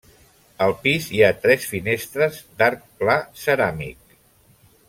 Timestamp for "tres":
1.43-1.67